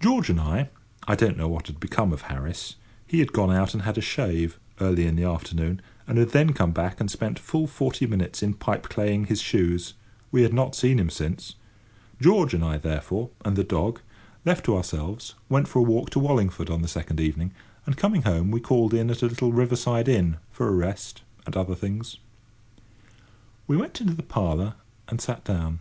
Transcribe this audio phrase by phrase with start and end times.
[0.00, 3.82] George and I—I don't know what had become of Harris; he had gone out and
[3.82, 7.66] had a shave, early in the afternoon, and had then come back and spent full
[7.66, 9.92] forty minutes in pipeclaying his shoes,
[10.30, 14.00] we had not seen him since—George and I, therefore, and the dog,
[14.46, 17.52] left to ourselves, went for a walk to Wallingford on the second evening,
[17.84, 21.20] and, coming home, we called in at a little river side inn, for a rest,
[21.44, 22.16] and other things.
[23.66, 24.76] We went into the parlour
[25.08, 25.80] and sat down.